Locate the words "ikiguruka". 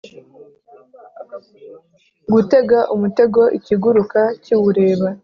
3.57-4.19